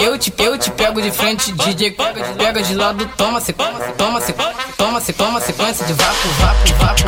[0.00, 2.24] Eu te, eu te pego de frente, DJ pega
[2.62, 6.28] de, de lado, toma se, toma se, toma se, toma se, toma se, de vapo,
[6.40, 7.07] vapo, vapo.